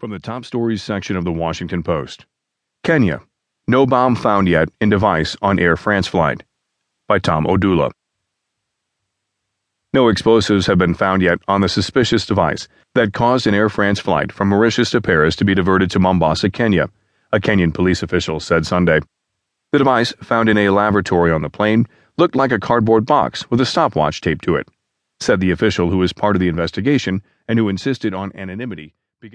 From 0.00 0.12
the 0.12 0.18
top 0.18 0.46
stories 0.46 0.82
section 0.82 1.14
of 1.14 1.24
the 1.24 1.32
Washington 1.32 1.82
Post 1.82 2.24
Kenya. 2.82 3.20
No 3.68 3.84
bomb 3.84 4.16
found 4.16 4.48
yet 4.48 4.70
in 4.80 4.88
device 4.88 5.36
on 5.42 5.58
Air 5.58 5.76
France 5.76 6.06
flight. 6.06 6.42
By 7.06 7.18
Tom 7.18 7.44
Odula. 7.44 7.90
No 9.92 10.08
explosives 10.08 10.66
have 10.68 10.78
been 10.78 10.94
found 10.94 11.20
yet 11.20 11.40
on 11.48 11.60
the 11.60 11.68
suspicious 11.68 12.24
device 12.24 12.66
that 12.94 13.12
caused 13.12 13.46
an 13.46 13.52
Air 13.52 13.68
France 13.68 14.00
flight 14.00 14.32
from 14.32 14.48
Mauritius 14.48 14.90
to 14.92 15.02
Paris 15.02 15.36
to 15.36 15.44
be 15.44 15.54
diverted 15.54 15.90
to 15.90 15.98
Mombasa, 15.98 16.48
Kenya, 16.48 16.88
a 17.30 17.38
Kenyan 17.38 17.74
police 17.74 18.02
official 18.02 18.40
said 18.40 18.64
Sunday. 18.64 19.00
The 19.72 19.78
device, 19.78 20.14
found 20.22 20.48
in 20.48 20.56
a 20.56 20.70
laboratory 20.70 21.30
on 21.30 21.42
the 21.42 21.50
plane, 21.50 21.86
looked 22.16 22.34
like 22.34 22.52
a 22.52 22.58
cardboard 22.58 23.04
box 23.04 23.50
with 23.50 23.60
a 23.60 23.66
stopwatch 23.66 24.22
taped 24.22 24.44
to 24.44 24.56
it, 24.56 24.66
said 25.20 25.40
the 25.40 25.50
official 25.50 25.90
who 25.90 26.02
is 26.02 26.14
part 26.14 26.36
of 26.36 26.40
the 26.40 26.48
investigation 26.48 27.20
and 27.46 27.58
who 27.58 27.68
insisted 27.68 28.14
on 28.14 28.34
anonymity 28.34 28.94